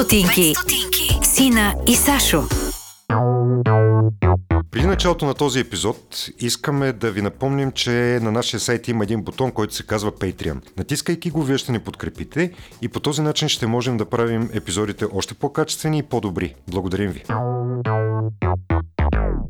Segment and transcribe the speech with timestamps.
[0.00, 0.54] стотинки.
[1.22, 2.42] Сина и Сашо.
[4.70, 9.22] Преди началото на този епизод искаме да ви напомним, че на нашия сайт има един
[9.22, 10.56] бутон, който се казва Patreon.
[10.78, 12.52] Натискайки го, вие ще ни подкрепите
[12.82, 16.54] и по този начин ще можем да правим епизодите още по-качествени и по-добри.
[16.68, 17.24] Благодарим ви!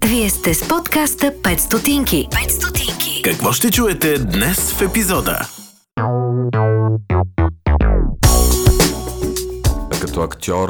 [0.06, 2.28] Вие сте с подкаста 5 стотинки.
[2.30, 3.22] 5 стотинки.
[3.24, 5.48] Какво ще чуете днес в епизода?
[10.22, 10.68] Актьор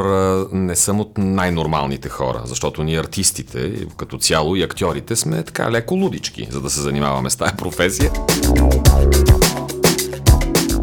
[0.52, 5.95] не съм от най-нормалните хора, защото ние артистите, като цяло и актьорите сме така леко
[5.95, 8.12] лудички, за да се занимаваме с тази професия.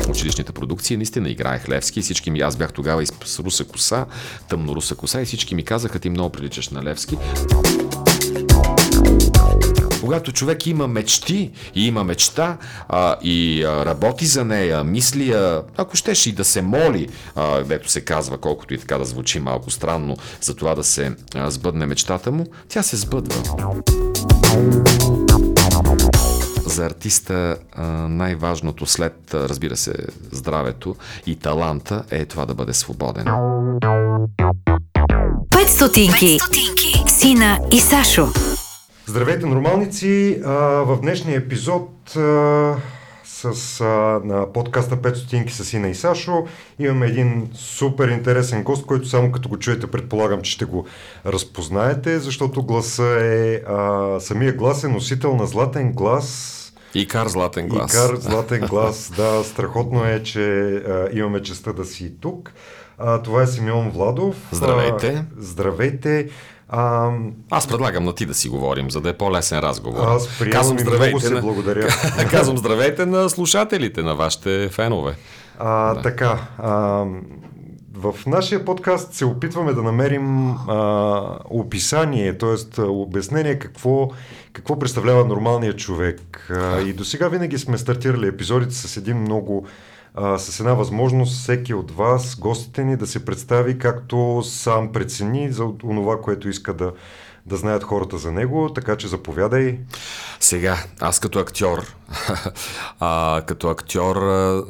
[0.09, 4.05] Училищните продукции наистина играех Левски всички ми, аз бях тогава и с руса коса,
[4.49, 7.18] тъмно руса коса и всички ми казаха, ти много приличаш на Левски.
[10.02, 12.58] Когато човек има мечти и има мечта
[12.90, 17.64] а, и а, работи за нея, мисли, а, ако щеш и да се моли, а,
[17.64, 21.52] дето се казва, колкото и така да звучи малко странно, за това да се а,
[21.52, 23.36] сбъдне мечтата му, тя се сбъдва.
[26.66, 27.58] За артиста
[28.10, 29.93] най-важното след, разбира се,
[30.32, 33.26] здравето и таланта е това да бъде свободен.
[33.26, 36.38] 5 стотинки.
[37.08, 38.27] Сина и Сашо.
[39.10, 40.41] Здравейте, нормалници!
[40.44, 41.90] В днешния епизод
[43.24, 43.84] с,
[44.24, 46.46] на подкаста 5 стотинки с Ина и Сашо
[46.80, 50.86] имаме един супер интересен гост, който само като го чуете предполагам, че ще го
[51.26, 56.54] разпознаете, защото гласа е, а, самия глас е носител на златен глас
[56.94, 57.94] Икар Златен глас.
[57.94, 60.42] Икар Златен глас, да, страхотно е, че
[60.76, 62.54] а, имаме честа да си тук.
[62.98, 64.36] А, това е Симеон Владов.
[64.52, 65.08] Здравейте.
[65.08, 66.30] А, здравейте.
[66.69, 67.12] А,
[67.50, 70.07] Аз предлагам на ти да си говорим, за да е по-лесен разговор.
[70.07, 71.41] Аз приемам и много се на...
[71.41, 71.88] благодаря.
[72.31, 75.16] Казвам здравейте на слушателите, на вашите фенове.
[75.59, 76.01] А, да.
[76.01, 77.06] Така, а,
[77.94, 82.81] в нашия подкаст се опитваме да намерим а, описание, т.е.
[82.81, 84.09] обяснение какво,
[84.53, 86.47] какво представлява нормалният човек.
[86.52, 89.68] А, и до сега винаги сме стартирали епизодите с един много
[90.18, 95.52] а, с една възможност всеки от вас, гостите ни, да се представи както сам прецени
[95.52, 96.92] за това, което иска да,
[97.46, 99.80] да знаят хората за него, така че заповядай.
[100.40, 101.94] Сега, аз като актьор,
[103.00, 104.16] а, като актьор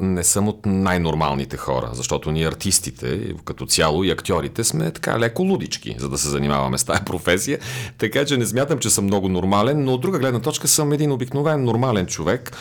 [0.00, 5.42] не съм от най-нормалните хора, защото ние артистите, като цяло и актьорите сме така леко
[5.42, 7.58] лудички, за да се занимаваме с тази професия,
[7.98, 11.12] така че не смятам, че съм много нормален, но от друга гледна точка съм един
[11.12, 12.52] обикновен нормален човек,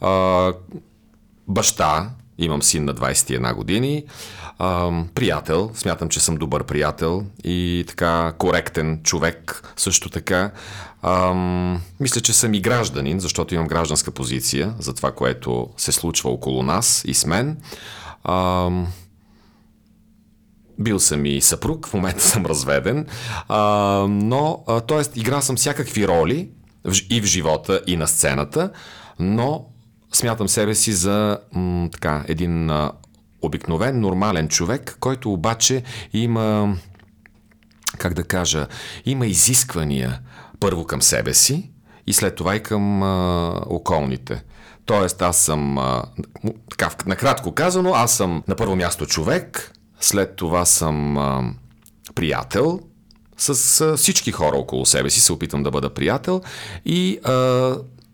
[0.00, 0.52] а,
[1.48, 4.04] баща, Имам син на 21 години.
[4.58, 10.50] Ам, приятел, смятам, че съм добър приятел и така коректен човек също така.
[11.02, 16.30] Ам, мисля, че съм и гражданин, защото имам гражданска позиция за това, което се случва
[16.30, 17.56] около нас и с мен.
[18.24, 18.86] Ам,
[20.78, 23.06] бил съм и съпруг, в момента съм разведен,
[23.48, 23.60] а,
[24.08, 25.18] но, т.е.
[25.20, 26.50] игра съм всякакви роли
[27.10, 28.70] и в живота, и на сцената,
[29.18, 29.66] но
[30.16, 32.92] смятам себе си за м, така, един а,
[33.42, 35.82] обикновен, нормален човек, който обаче
[36.12, 36.76] има,
[37.98, 38.66] как да кажа,
[39.04, 40.20] има изисквания
[40.60, 41.70] първо към себе си
[42.06, 44.42] и след това и към а, околните.
[44.84, 46.02] Тоест, аз съм, а,
[46.70, 51.54] така, накратко казано, аз съм на първо място човек, след това съм а,
[52.14, 52.80] приятел,
[53.38, 56.40] с всички хора около себе си се опитам да бъда приятел
[56.84, 57.32] и а,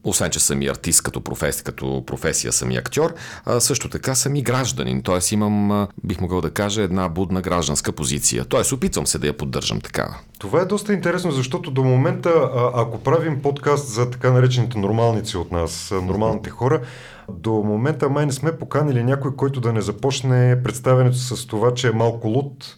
[0.04, 3.14] освен, че съм и артист като професия, като професия съм и актьор,
[3.44, 5.02] а, също така съм и гражданин.
[5.02, 5.34] Т.е.
[5.34, 8.44] имам, бих могъл да кажа, една будна гражданска позиция.
[8.44, 8.74] Т.е.
[8.74, 10.16] опитвам се да я поддържам такава.
[10.38, 15.52] Това е доста интересно, защото до момента, ако правим подкаст за така наречените нормалници от
[15.52, 16.80] нас, нормалните хора,
[17.28, 21.88] до момента май не сме поканили някой, който да не започне представянето с това, че
[21.88, 22.76] е малко луд,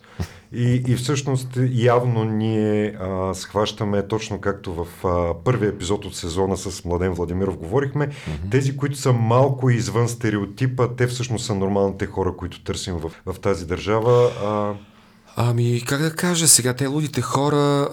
[0.53, 6.57] и, и всъщност явно ние а, схващаме точно както в а, първия епизод от сезона
[6.57, 8.51] с Младен Владимиров говорихме, mm-hmm.
[8.51, 13.41] тези, които са малко извън стереотипа, те всъщност са нормалните хора, които търсим в, в
[13.41, 14.31] тази държава.
[14.45, 14.75] А...
[15.37, 17.89] Ами, как да кажа сега, те лудите хора,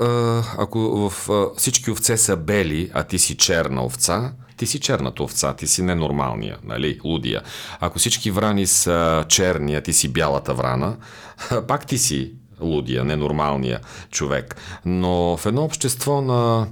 [0.57, 5.54] ако в всички овце са бели, а ти си черна овца, ти си черната овца,
[5.54, 7.42] ти си ненормалния, нали, лудия.
[7.80, 10.98] Ако всички врани са черни, а ти си бялата врана,
[11.68, 13.80] пак ти си лудия, ненормалния
[14.12, 14.56] човек.
[14.86, 16.68] Но в едно общество на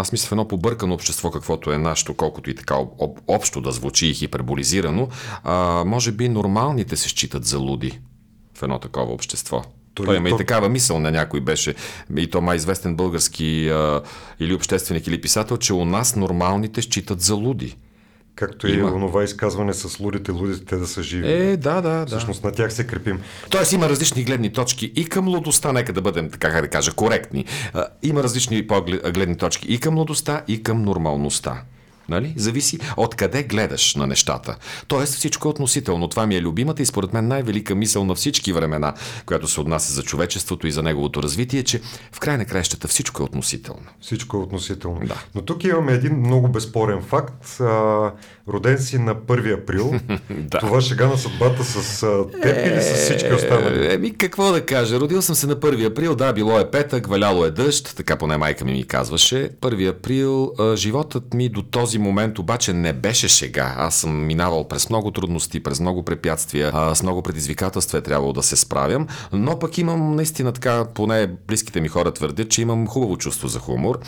[0.00, 3.72] аз мисля в едно побъркано общество, каквото е нашето, колкото и така об, общо да
[3.72, 5.08] звучи и хиперболизирано,
[5.86, 8.00] може би нормалните се считат за луди
[8.58, 9.62] в едно такова общество.
[10.04, 11.74] Той, Той има и такава мисъл на някой беше,
[12.16, 14.00] и то май известен български а,
[14.40, 17.76] или общественик или писател, че у нас нормалните считат за луди.
[18.34, 18.92] Както и Има.
[18.92, 21.32] онова изказване с лудите, лудите те да са живи.
[21.32, 22.06] Е, да, да, да.
[22.06, 23.20] Всъщност на тях се крепим.
[23.50, 26.92] Тоест има различни гледни точки и към младостта, нека да бъдем, така как да кажа,
[26.92, 27.44] коректни.
[28.02, 28.62] Има различни
[29.14, 31.62] гледни точки и към младостта, и към нормалността.
[32.10, 32.34] Нали?
[32.36, 34.56] Зависи от къде гледаш на нещата.
[34.88, 36.08] Тоест всичко е относително.
[36.08, 38.94] Това ми е любимата и според мен най-велика мисъл на всички времена,
[39.26, 41.80] която се отнася за човечеството и за неговото развитие, че
[42.12, 43.86] в край на краищата всичко е относително.
[44.00, 45.00] Всичко е относително.
[45.06, 45.22] Да.
[45.34, 47.60] Но тук имаме един много безспорен факт.
[47.60, 48.12] А,
[48.48, 49.94] роден си на 1 април.
[50.30, 50.58] Да.
[50.58, 52.00] Това шега на съдбата с
[52.42, 53.86] теб или с всички останали?
[53.86, 55.00] Е, Еми, какво да кажа?
[55.00, 58.36] Родил съм се на 1 април, да, било е петък, валяло е дъжд, така поне
[58.36, 59.50] майка ми ми казваше.
[59.60, 63.74] 1 април, а, животът ми до този момент обаче не беше шега.
[63.78, 68.32] Аз съм минавал през много трудности, през много препятствия, а, с много предизвикателства е трябвало
[68.32, 72.86] да се справям, но пък имам наистина така, поне близките ми хора твърдят, че имам
[72.86, 73.98] хубаво чувство за хумор.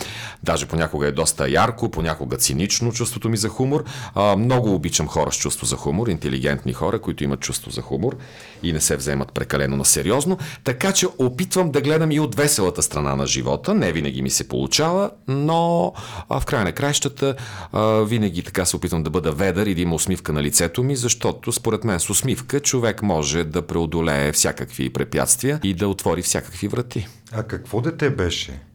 [0.43, 3.85] Даже понякога е доста ярко, понякога цинично чувството ми за хумор.
[4.15, 8.17] А, много обичам хора с чувство за хумор, интелигентни хора, които имат чувство за хумор
[8.63, 10.39] и не се вземат прекалено на сериозно.
[10.65, 13.75] Така че опитвам да гледам и от веселата страна на живота.
[13.75, 15.93] Не винаги ми се получава, но
[16.29, 17.35] а, в края на краищата
[17.73, 20.97] а, винаги така се опитвам да бъда ведър и да има усмивка на лицето ми,
[20.97, 26.69] защото според мен с усмивка човек може да преодолее всякакви препятствия и да отвори всякакви
[26.69, 27.09] врати.
[27.33, 28.72] А какво дете беше?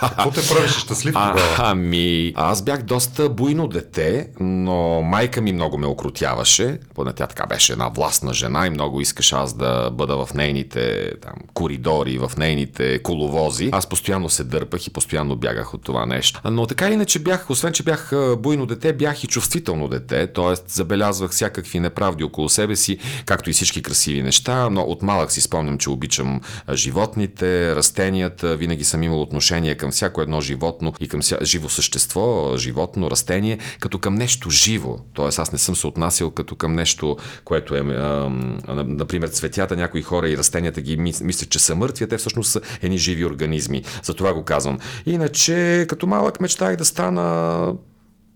[0.00, 1.40] Какво те правеше щастлив тогава?
[1.58, 6.78] ами, аз бях доста буйно дете, но майка ми много ме окрутяваше.
[6.94, 11.12] Поне тя така беше една властна жена и много искаше аз да бъда в нейните
[11.22, 13.68] там, коридори, в нейните коловози.
[13.72, 16.40] Аз постоянно се дърпах и постоянно бягах от това нещо.
[16.44, 20.54] Но така или иначе бях, освен че бях буйно дете, бях и чувствително дете, т.е.
[20.66, 25.40] забелязвах всякакви неправди около себе си, както и всички красиви неща, но от малък си
[25.40, 26.40] спомням, че обичам
[26.72, 31.38] животните, растенията, винаги съм имал отношение към всяко едно животно и към ся...
[31.42, 32.18] живо същество,
[32.56, 34.98] животно, растение, като към нещо живо.
[35.12, 38.30] Тоест аз не съм се отнасял като към нещо, което е, а,
[38.76, 42.50] например, цветята, някои хора и растенията ги мис- мислят, че са мъртви, а те всъщност
[42.50, 43.82] са едни живи организми.
[44.02, 44.78] Затова го казвам.
[45.06, 45.58] Иначе,
[45.88, 47.72] като малък мечтах да стана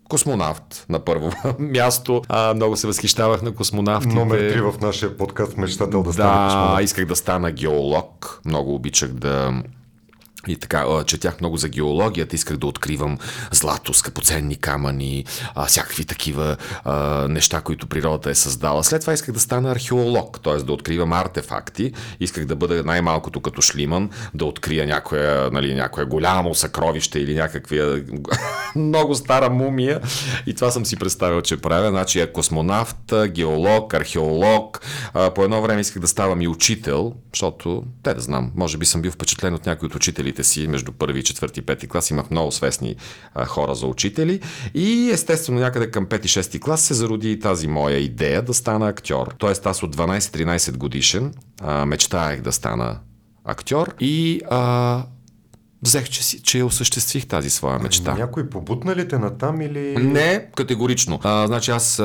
[0.09, 2.21] космонавт на първо място.
[2.29, 4.15] А, много се възхищавах на космонавтите.
[4.15, 6.83] Номер 3 в нашия подкаст Мечтател да, Да, космонавт.
[6.83, 8.41] исках да стана геолог.
[8.45, 9.53] Много обичах да
[10.47, 13.17] и така, четях много за геологията, исках да откривам
[13.51, 15.25] злато, скъпоценни камъни,
[15.67, 18.83] всякакви такива а, неща, които природата е създала.
[18.83, 20.55] След това исках да стана археолог, т.е.
[20.55, 21.93] да откривам артефакти.
[22.19, 27.77] Исках да бъда най-малкото като Шлиман, да открия някоя, нали, някое голямо съкровище или някаква
[28.75, 30.01] много стара мумия.
[30.45, 31.89] И това съм си представил, че правя.
[31.89, 34.81] Значи е космонавт, геолог, археолог.
[35.35, 39.01] По едно време исках да ставам и учител, защото, те да знам, може би съм
[39.01, 39.95] бил впечатлен от някои от
[40.33, 42.09] учителите си между първи, четвърти пети клас.
[42.09, 42.95] Имах много свестни
[43.33, 44.39] а, хора за учители.
[44.73, 49.35] И естествено някъде към пети, шести клас се зароди тази моя идея да стана актьор.
[49.37, 52.99] Тоест аз от 12-13 годишен а, мечтаех да стана
[53.45, 55.03] актьор и а,
[55.83, 58.13] взех, че, си, че осъществих тази своя мечта.
[58.13, 59.95] Някой побутна ли те натам или...
[59.97, 61.19] Не, категорично.
[61.23, 62.03] А, значи аз а,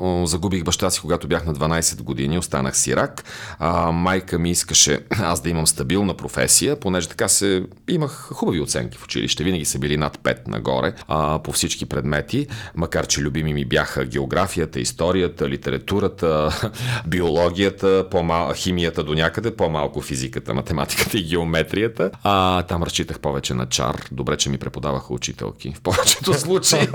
[0.00, 3.24] а, загубих баща си, когато бях на 12 години, останах сирак.
[3.58, 8.98] А, майка ми искаше аз да имам стабилна професия, понеже така се имах хубави оценки
[8.98, 9.44] в училище.
[9.44, 14.04] Винаги са били над 5 нагоре а, по всички предмети, макар че любими ми бяха
[14.04, 16.50] географията, историята, литературата,
[17.06, 18.52] биологията, по-мал...
[18.54, 22.10] химията до някъде, по-малко физиката, математиката и геометрията.
[22.22, 24.04] А, там разчитах повече на чар.
[24.12, 26.88] Добре, че ми преподаваха учителки в повечето случаи.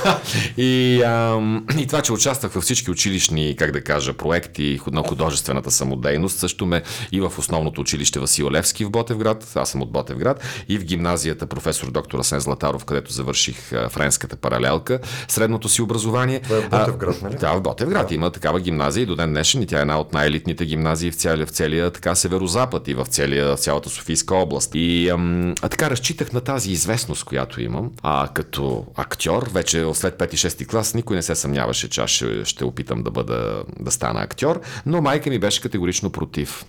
[0.56, 5.70] и, ам, и това, че участвах във всички училищни, как да кажа, проекти на художествената
[5.70, 10.44] самодейност, също ме и в основното училище Васил Левски в Ботевград, аз съм от Ботевград,
[10.68, 16.40] и в гимназията професор доктор Асен Златаров, където завърших а, френската паралелка, средното си образование.
[16.40, 17.34] Това е в Ботевград, нали?
[17.34, 20.12] Да, в Ботевград има такава гимназия и до ден днешен и тя е една от
[20.12, 24.70] най-елитните гимназии в целия, в целия така северозапад и в целия, цялата Софийска област.
[24.74, 27.90] И ам, а така разчитах на тази известност, която имам.
[28.02, 32.64] А като актьор, вече след 5-6 клас, никой не се съмняваше, че аз ще, ще
[32.64, 36.64] опитам да бъда, да стана актьор, но майка ми беше категорично против.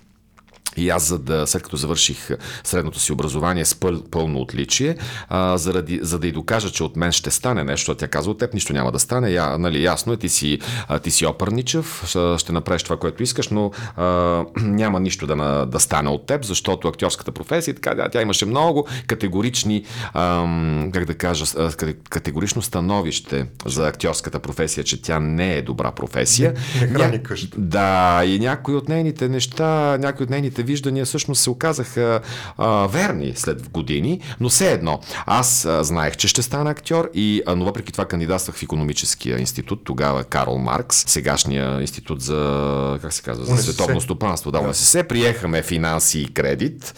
[0.77, 2.29] И аз, за да, след като завърших
[2.63, 4.95] средното си образование с пъл, пълно отличие,
[5.29, 8.37] а, заради, за да й докажа, че от мен ще стане нещо, тя каза, от
[8.37, 9.29] теб нищо няма да стане.
[9.29, 12.03] Я, нали, ясно е, ти си, а, ти си опърничев,
[12.37, 14.05] ще, направиш това, което искаш, но а,
[14.61, 18.87] няма нищо да, да стане от теб, защото актьорската професия, така, да, тя имаше много
[19.07, 25.53] категорични, ам, как да кажа, а, кате- категорично становище за актьорската професия, че тя не
[25.55, 26.53] е добра професия.
[26.81, 27.57] Не храни Ня- къща.
[27.59, 32.21] да, и някои от нейните неща, някои от нейните моите виждания всъщност се оказаха
[32.57, 34.99] а, верни след години, но все едно.
[35.25, 39.39] Аз а, знаех, че ще стана актьор, и, а, но въпреки това кандидатствах в економическия
[39.39, 44.51] институт, тогава Карл Маркс, сегашния институт за, как се казва, за световно стопанство.
[44.51, 45.03] Да, УНСС.
[45.03, 46.93] Приехаме финанси и кредит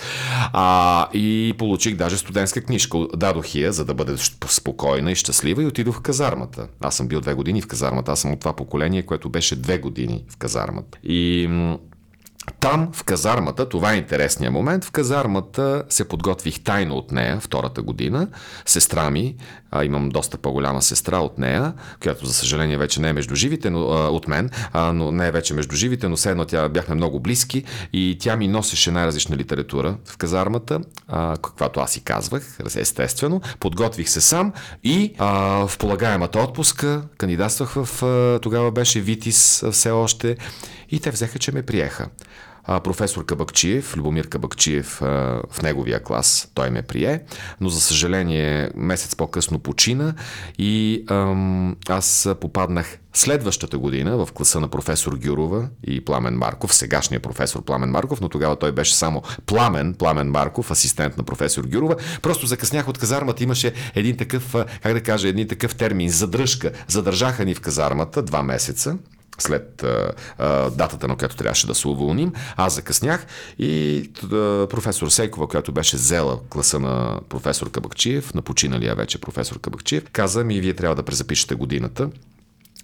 [0.53, 2.97] а, и получих даже студентска книжка.
[3.15, 4.15] Дадох я, за да бъде
[4.47, 6.67] спокойна и щастлива и отидох в казармата.
[6.81, 8.11] Аз съм бил две години в казармата.
[8.11, 10.97] Аз съм от това поколение, което беше две години в казармата.
[11.03, 11.47] И
[12.59, 17.81] там, в казармата, това е интересният момент, в казармата се подготвих тайно от нея втората
[17.81, 18.27] година.
[18.65, 19.35] Сестра ми,
[19.71, 23.69] а, имам доста по-голяма сестра от нея, която за съжаление вече не е между живите,
[23.69, 26.69] но, а, от мен, а, но не е вече между живите, но все едно тя
[26.69, 32.03] бяхме много близки и тя ми носеше най-различна литература в казармата, а, каквато аз и
[32.03, 33.41] казвах, естествено.
[33.59, 35.29] Подготвих се сам и а,
[35.67, 40.37] в полагаемата отпуска кандидатствах в, а, тогава беше Витис все още
[40.89, 42.07] и те взеха, че ме приеха.
[42.67, 44.97] Професор Кабакчиев, Любомир Кабакчиев
[45.49, 47.21] в неговия клас, той ме прие,
[47.61, 50.13] но за съжаление месец по-късно почина
[50.57, 51.05] и
[51.89, 57.89] аз попаднах следващата година в класа на професор Гюрова и Пламен Марков, сегашния професор Пламен
[57.89, 61.95] Марков, но тогава той беше само Пламен, Пламен Марков, асистент на професор Гюрова.
[62.21, 66.71] Просто закъснях от казармата, имаше един такъв, как да кажа, един такъв термин, задръжка.
[66.87, 68.97] Задържаха ни в казармата два месеца
[69.41, 72.33] след а, а, датата, на която трябваше да се уволним.
[72.55, 73.25] Аз закъснях
[73.59, 74.27] и а,
[74.69, 80.43] професор Сейкова, която беше взела класа на професор Кабакчиев, на починалия вече професор Кабакчиев, каза
[80.43, 82.09] ми, вие трябва да презапишете годината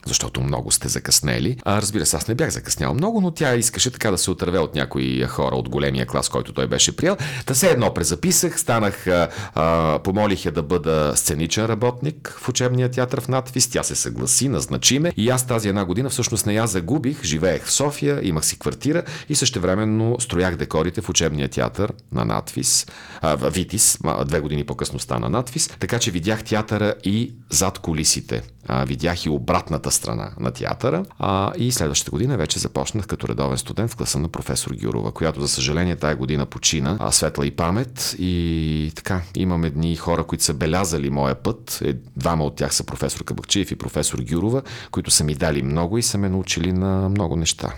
[0.05, 1.57] защото много сте закъснели.
[1.63, 4.59] А, разбира се, аз не бях закъснял много, но тя искаше така да се отърве
[4.59, 7.17] от някои хора от големия клас, който той беше приел.
[7.45, 12.91] Та все едно презаписах, станах, а, а, помолих я да бъда сценичен работник в учебния
[12.91, 13.69] театър в надвис.
[13.69, 15.13] Тя се съгласи, назначи ме.
[15.17, 17.23] И аз тази една година всъщност не я загубих.
[17.23, 22.87] Живеех в София, имах си квартира и същевременно строях декорите в учебния театър на надвис.
[23.21, 25.67] А, в Витис, две години по-късно стана надвис.
[25.67, 28.43] Така че видях театъра и зад колисите.
[28.71, 31.05] А, видях и обратната страна на театъра.
[31.19, 35.41] А, и следващата година вече започнах като редовен студент в класа на професор Гюрова, която
[35.41, 36.97] за съжаление тая година почина.
[36.99, 38.15] А, светла и памет.
[38.19, 41.79] И така, имам едни хора, които са белязали моя път.
[41.85, 44.61] Е, двама от тях са професор Кабакчиев и професор Гюрова,
[44.91, 47.73] които са ми дали много и са ме научили на много неща.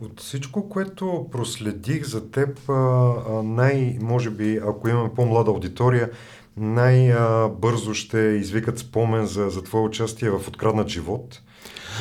[0.00, 2.58] От всичко, което проследих за теб,
[3.44, 6.10] най, може би, ако имаме по-млада аудитория,
[6.56, 11.40] най-бързо ще извикат спомен за, за твое участие в Откраднат живот.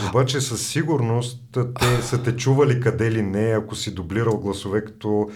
[0.10, 1.40] Обаче със сигурност
[1.80, 5.30] те са те чували къде ли не, ако си дублирал гласове като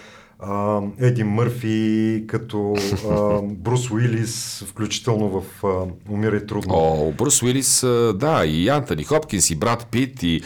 [0.48, 2.76] а, Еди Мърфи, като
[3.10, 6.74] а, Брус Уилис, включително в а, Умирай трудно.
[6.74, 7.82] О, Брус Уилис,
[8.16, 10.42] да, и Антони Хопкинс, и Брат Пит, и,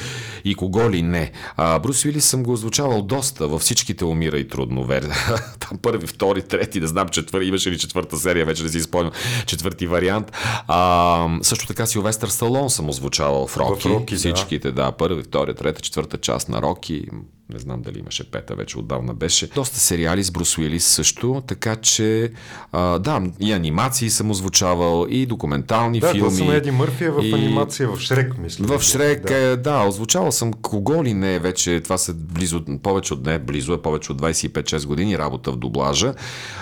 [0.45, 1.31] и кого ли не.
[1.57, 4.83] А, Брус Уилис съм го озвучавал доста във всичките Умира и трудно.
[4.83, 5.09] Вер.
[5.59, 9.11] Там първи, втори, трети, не знам, четвърти, имаше ли четвърта серия, вече не си спомням,
[9.45, 10.31] четвърти вариант.
[10.67, 13.87] А, също така Силвестър Сталон съм озвучавал в Роки.
[13.87, 14.83] В Роки, всичките, да.
[14.83, 17.05] да, първи, втори, трета, четвърта част на Роки.
[17.53, 19.47] Не знам дали имаше пета, вече отдавна беше.
[19.47, 22.31] Доста сериали с Брус Уилис също, така че
[22.71, 26.29] а, да, и анимации съм озвучавал, и документални да, филми.
[26.29, 27.33] Да, съм Еди Мърфи е в и...
[27.33, 28.77] анимация, в Шрек, мисля.
[28.77, 29.57] В Шрек, да.
[29.57, 33.81] да, озвучавал съм кого ли не вече, това са близо, повече от не, близо е
[33.81, 36.13] повече от 25-6 години работа в дублажа.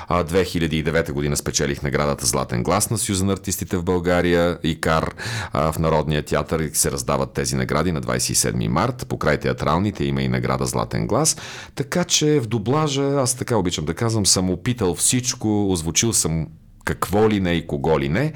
[0.08, 5.16] А, 2009 година спечелих наградата Златен глас на Съюза на артистите в България и Кар
[5.54, 9.06] а, в Народния театър и се раздават тези награди на 27 март.
[9.10, 11.38] Покрай театралните има и награда Златен глас.
[11.76, 16.48] Така че в дублажа, аз така обичам да казвам, съм опитал всичко, озвучил съм
[16.86, 18.34] какво ли не и кого ли не.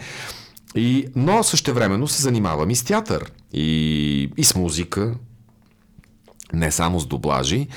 [0.75, 5.15] И, но същевременно се занимавам и с театър, и, и с музика,
[6.53, 7.67] не само с дублажи.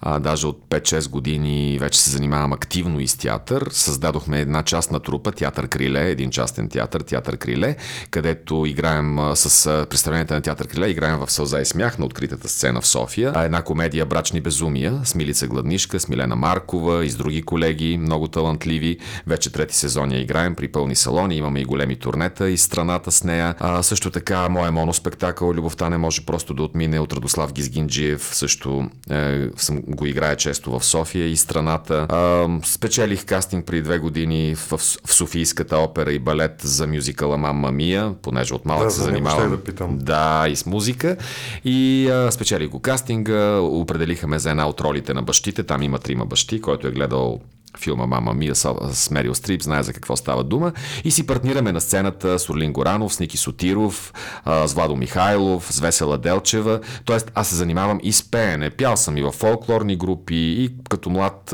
[0.00, 3.68] А, даже от 5-6 години вече се занимавам активно и с театър.
[3.70, 7.76] Създадохме една част на трупа, Театър Криле, един частен театър, Театър Криле,
[8.10, 12.48] където играем а, с представленията на Театър Криле, играем в Сълза и смях на откритата
[12.48, 13.32] сцена в София.
[13.34, 17.98] А, една комедия Брачни безумия с Милица Гладнишка, с Милена Маркова и с други колеги,
[17.98, 18.98] много талантливи.
[19.26, 23.24] Вече трети сезон я играем при пълни салони, имаме и големи турнета и страната с
[23.24, 23.54] нея.
[23.60, 28.90] А, също така, моя моноспектакъл Любовта не може просто да отмине от Радослав Гизгинджиев, също
[29.10, 32.06] е, съм го играя често в София и страната.
[32.08, 37.72] А, спечелих кастинг при две години в, в Софийската опера и балет за мюзикъла Мамма
[37.72, 39.50] Мия, понеже от малък Да, се занимавам.
[39.50, 39.98] да питам.
[39.98, 41.16] Да, и с музика.
[41.64, 45.62] И а, спечелих го кастинга, определиха ме за една от ролите на бащите.
[45.62, 47.40] Там има трима бащи, който е гледал
[47.78, 50.72] филма Мама Мия с, Мерил Стрип, знае за какво става дума.
[51.04, 54.12] И си партнираме на сцената с Орлин Горанов, с Ники Сотиров,
[54.46, 56.80] с Владо Михайлов, с Весела Делчева.
[57.04, 58.70] Тоест аз се занимавам и с пеене.
[58.70, 61.52] Пял съм и в фолклорни групи, и като млад,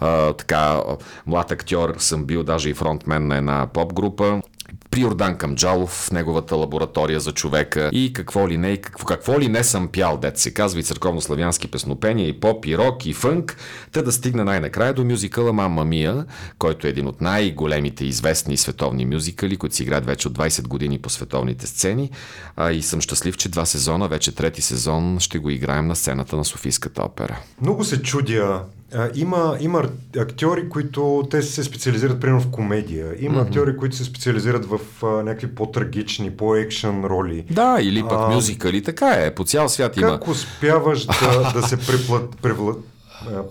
[0.00, 0.80] а, така,
[1.26, 4.42] млад актьор съм бил даже и фронтмен на една поп група
[4.90, 9.48] при Йордан Камджалов в неговата лаборатория за човека и какво ли не, какво, какво ли
[9.48, 13.56] не съм пял, дет се казва и църковно-славянски песнопения, и поп, и рок, и фънк,
[13.92, 16.24] та да стигна най-накрая до мюзикъла Мама Мия,
[16.58, 20.98] който е един от най-големите известни световни мюзикали, които си играят вече от 20 години
[20.98, 22.10] по световните сцени.
[22.56, 26.36] А, и съм щастлив, че два сезона, вече трети сезон, ще го играем на сцената
[26.36, 27.38] на Софийската опера.
[27.60, 28.62] Много се чудя
[28.94, 33.14] а, има, има актьори, които те се специализират примерно в комедия.
[33.18, 33.46] Има mm-hmm.
[33.46, 37.44] актьори, които се специализират в а, някакви по-трагични, по-екшен роли.
[37.50, 38.82] Да, или пък а, мюзикали.
[38.82, 40.10] Така е, по цял свят как има.
[40.10, 42.74] Как успяваш да, да се преплат, превла,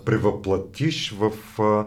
[0.04, 1.32] превъплатиш в
[1.62, 1.84] а,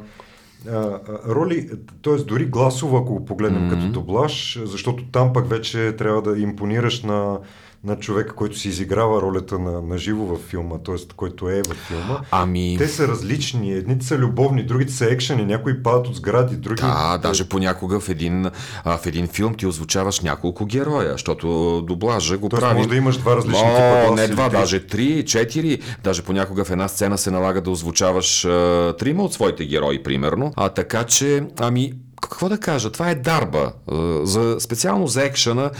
[0.71, 1.69] а, роли,
[2.03, 2.15] т.е.
[2.15, 3.69] дори гласово, ако го погледнем mm-hmm.
[3.69, 7.37] като доблаж, защото там пък вече трябва да импонираш на
[7.85, 10.95] на човека, който си изиграва ролята на, на живо във филма, т.е.
[11.15, 12.19] който е във филма.
[12.31, 12.75] Ами...
[12.77, 13.71] Те са различни.
[13.73, 16.81] Едните са любовни, другите са екшени, някои падат от сгради, други...
[16.81, 18.45] Да, даже понякога в един,
[18.85, 22.77] в един филм ти озвучаваш няколко героя, защото доблажа го Тоест, прави...
[22.77, 24.57] може да имаш два различни О, типа глас, Не два, три.
[24.57, 25.79] даже три, четири.
[26.03, 30.53] Даже понякога в една сцена се налага да озвучаваш а, трима от своите герои, примерно.
[30.55, 33.71] А така че, ами, какво да кажа, това е дарба.
[34.23, 35.71] За, специално за екшена,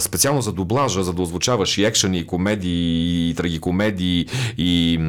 [0.00, 4.26] специално за дублажа, за да озвучаваш и екшени, и комедии, и трагикомедии,
[4.58, 5.00] и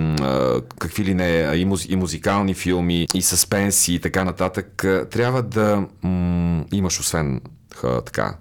[0.80, 5.86] какви ли не, и, муз, и музикални филми, и съспенси и така нататък, трябва да
[6.04, 7.42] м- имаш освен
[8.06, 8.34] така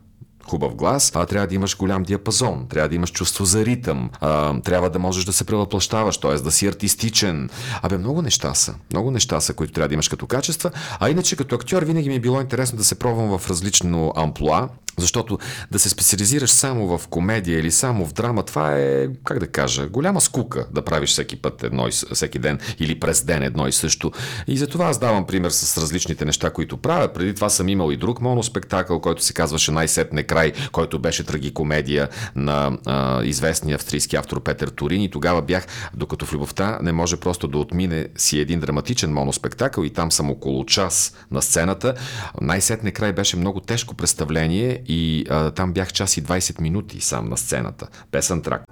[0.50, 4.61] хубав глас, а трябва да имаш голям диапазон, трябва да имаш чувство за ритъм, а,
[4.61, 6.35] трябва да можеш да се превъплащаваш, т.е.
[6.35, 7.50] да си артистичен.
[7.83, 8.75] Абе, много неща са.
[8.93, 10.71] Много неща са, които трябва да имаш като качества.
[11.00, 14.69] А иначе като актьор винаги ми е било интересно да се пробвам в различно амплуа.
[14.99, 15.38] Защото
[15.71, 19.87] да се специализираш само в комедия или само в драма, това е, как да кажа,
[19.87, 23.73] голяма скука да правиш всеки път едно и, всеки ден или през ден едно и
[23.73, 24.12] също.
[24.47, 27.12] И за това аз давам пример с различните неща, които правя.
[27.12, 32.09] Преди това съм имал и друг моноспектакъл, който се казваше Най-сетне край, който беше трагикомедия
[32.37, 35.02] на а, известния австрийски автор Петър Турин.
[35.02, 39.83] И тогава бях, докато в любовта не може просто да отмине си един драматичен моноспектакъл
[39.83, 41.95] и там съм около час на сцената.
[42.41, 47.28] Най-сетне край беше много тежко представление и а, там бях час и 20 минути сам
[47.28, 48.63] на сцената, без антрак.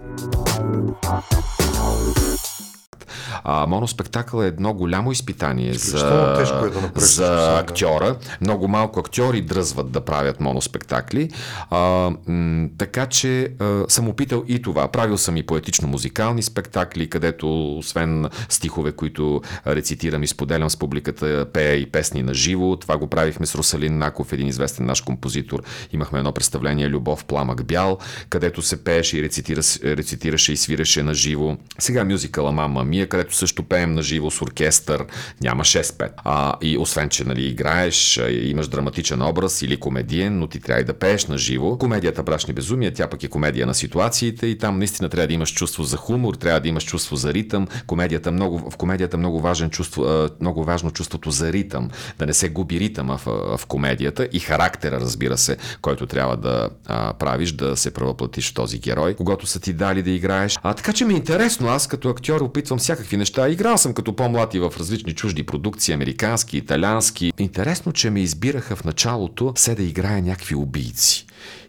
[3.44, 8.16] А, моноспектакъл е едно голямо изпитание за, тежко е да за актьора.
[8.40, 11.30] Много малко актьори дръзват да правят моноспектакли.
[11.70, 14.88] А, м- така че а, съм опитал и това.
[14.88, 21.74] Правил съм и поетично-музикални спектакли, където освен стихове, които рецитирам и споделям с публиката, пея
[21.74, 22.76] и песни на живо.
[22.76, 25.62] Това го правихме с Русалин Наков, един известен наш композитор.
[25.92, 27.98] Имахме едно представление Любов, пламък, бял,
[28.28, 31.56] където се пееше и рецитира, рецитираше и свиреше на живо.
[31.78, 35.04] Сега мюзикъла Мама Мия, където също пеем на живо с оркестър,
[35.40, 36.10] няма 6-5.
[36.16, 40.84] А, и освен, че нали, играеш, имаш драматичен образ или комедиен, но ти трябва и
[40.84, 41.78] да пееш на живо.
[41.78, 45.52] Комедията Брашни безумия, тя пък е комедия на ситуациите и там наистина трябва да имаш
[45.52, 47.68] чувство за хумор, трябва да имаш чувство за ритъм.
[47.86, 52.48] Комедията много, в комедията много, важен чувство, много важно чувството за ритъм, да не се
[52.48, 57.76] губи ритъма в, в комедията и характера, разбира се, който трябва да а, правиш, да
[57.76, 60.58] се правоплатиш в този герой, когато са ти дали да играеш.
[60.62, 63.48] А така че ми е интересно, аз като актьор опитвам всякакви неща.
[63.48, 67.32] Играл съм като по-млад и в различни чужди продукции, американски, италиански.
[67.38, 71.26] Интересно, че ме избираха в началото се да играя някакви убийци.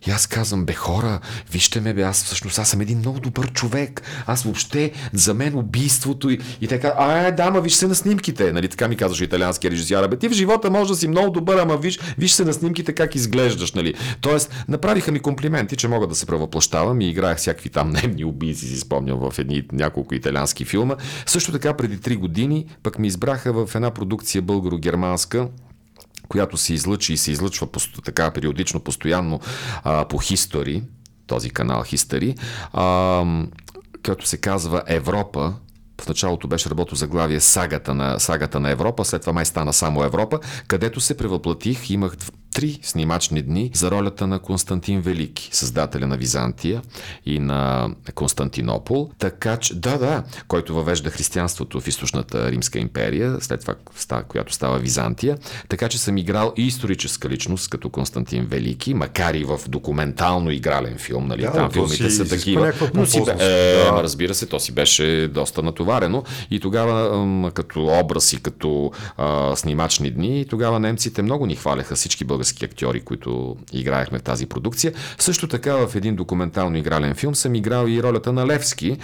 [0.08, 1.20] И аз казвам, бе хора,
[1.52, 4.02] вижте ме, бе, аз всъщност аз съм един много добър човек.
[4.26, 7.96] Аз въобще, за мен убийството и, и така, а, е, да, ма виж се на
[7.96, 8.54] снимките.
[8.54, 10.08] Нали, така ми казваше италианския режисьор.
[10.08, 12.94] Бе, ти в живота може да си много добър, ама виж, виж се на снимките
[12.94, 13.74] как изглеждаш.
[13.74, 13.94] Нали.
[14.22, 18.66] Тоест, направиха ми комплименти, че мога да се правоплащавам и играех всякакви там немни убийци,
[18.68, 20.96] си спомням в едни няколко италиански филма.
[21.26, 25.48] Също така, преди три години, пък ми избраха в една продукция българо-германска,
[26.30, 27.68] която се излъчи и се излъчва
[28.06, 29.40] така периодично, постоянно
[29.84, 30.84] а, по History,
[31.28, 32.38] този канал History,
[32.74, 33.46] а,
[34.02, 35.54] като се казва Европа,
[36.02, 40.04] в началото беше работо заглавие сагата на, сагата на Европа, след това май стана само
[40.04, 42.18] Европа, където се превъплатих, имах
[42.56, 46.82] три снимачни дни за ролята на Константин Велики, създателя на Византия
[47.26, 49.10] и на Константинопол.
[49.20, 54.80] Така че, да, да, който въвежда християнството в източната Римска империя, след това, която става
[54.80, 55.38] Византия.
[55.70, 60.98] Така че съм играл и историческа личност, като Константин Велики, макар и в документално игрален
[60.98, 61.28] филм.
[61.28, 61.42] Нали?
[61.42, 62.74] Да, Там филмите си са такива.
[62.94, 64.04] Но си, е, Да.
[64.04, 66.24] разбира се, то си беше доста натоварено.
[66.52, 72.26] И тогава, като образ и като а, снимачни дни, тогава немците много ни хваляха всички
[72.26, 74.94] български актьори, които играехме в тази продукция.
[75.20, 78.98] Също така в един документално игрален филм съм играл и ролята на Левски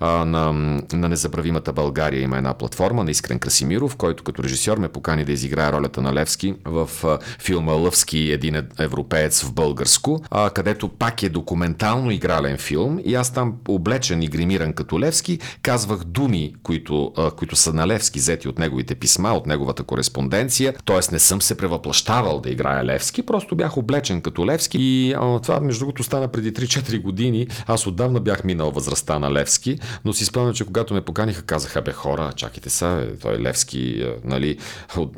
[0.00, 0.52] а, на,
[0.92, 2.22] на Незабравимата България.
[2.22, 6.14] Има една платформа на Искрен Красимиров, който като режисьор ме покани да изиграя ролята на
[6.14, 12.10] Левски в а, филма Лъвски един е- европеец в българско, а, където пак е документално
[12.10, 17.56] игрален филм и аз там облечен и гримиран като Левски, казвах думи, които, а, които
[17.56, 20.74] са на Левски, взети от неговите писма, от неговата кореспонденция.
[20.84, 25.40] Тоест не съм се превъплащавал да играя Левски, просто бях облечен като Левски и а,
[25.40, 27.46] това между другото стана преди 3-4 години.
[27.66, 31.82] Аз отдавна бях минал възрастта на Левски, но си спомням, че когато ме поканиха, казаха,
[31.82, 34.58] бе хора, чакайте са, бе, той Левски, а, нали,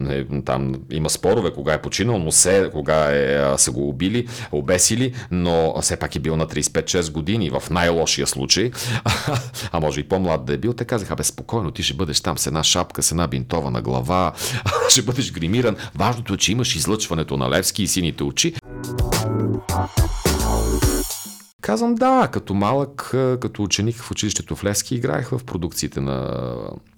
[0.01, 4.29] не, там има спорове, кога е починал, но се, кога е, а, са го убили,
[4.53, 8.71] обесили, но все пак е бил на 35-6 години, в най-лошия случай,
[9.73, 12.39] а може и по-млад да е бил, те казаха, бе спокойно, ти ще бъдеш там
[12.39, 14.33] с една шапка, с една бинтова на глава,
[14.89, 15.77] ще бъдеш гримиран.
[15.95, 18.53] Важното е, че имаш излъчването на Левски Krajewski i Sinitucci.
[21.61, 23.09] Казвам да, като малък,
[23.41, 26.47] като ученик в училището в Левски играех в продукциите на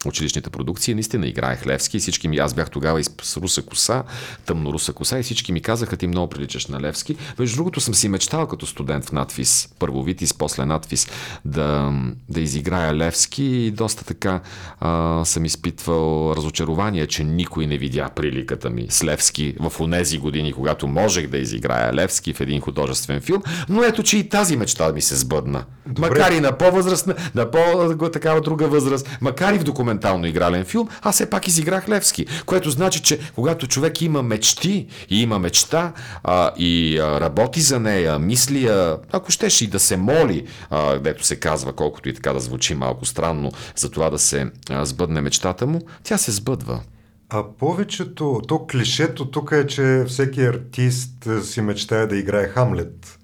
[0.07, 0.94] училищните продукции.
[0.94, 4.03] Наистина играех Левски всички ми, аз бях тогава и с руса коса,
[4.46, 7.16] тъмно руса коса и всички ми казаха, ти много приличаш на Левски.
[7.38, 11.09] Между другото съм си мечтал като студент в надфис, първо Витис, после надфис,
[11.44, 11.92] да,
[12.29, 14.40] да изиграя Левски и доста така
[14.81, 20.53] а, съм изпитвал разочарование, че никой не видя приликата ми с Левски в онези години,
[20.53, 24.92] когато можех да изиграя Левски в един художествен филм, но ето, че и тази мечта
[24.92, 25.64] ми се сбъдна.
[25.86, 26.08] Добре.
[26.08, 31.14] Макар и на по-възрастна, на по-такава друга възраст, макар и в документално игрален филм, аз
[31.14, 32.26] все пак изиграх Левски.
[32.46, 35.92] Което значи, че когато човек има мечти и има мечта
[36.24, 40.98] а, и а, работи за нея, мисли, а, ако щеш и да се моли, а,
[40.98, 44.84] дето се казва, колкото и така да звучи малко странно, за това да се а,
[44.84, 46.80] сбъдне мечтата му, тя се сбъдва.
[47.34, 53.18] А повечето, то клишето тук е, че всеки артист си мечтае да играе Хамлет.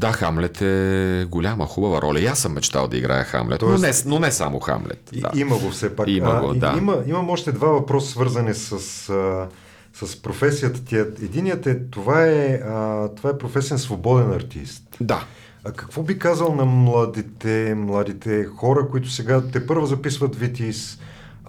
[0.00, 2.20] Да, Хамлет е голяма, хубава роля.
[2.20, 5.10] И аз съм мечтал да играя Хамлет, Тоест- но, не, но не само Хамлет.
[5.12, 5.30] И, Да.
[5.34, 6.08] Има го все пак.
[6.08, 6.74] Има го, да.
[6.78, 8.72] Има, имам още два въпроса, свързани с,
[9.10, 9.48] а,
[9.96, 10.96] с професията ти.
[10.96, 14.82] Единият е, това е, а, това е професия свободен артист.
[15.00, 15.24] да.
[15.64, 20.98] А какво би казал на младите, младите хора, които сега те първо записват Витис?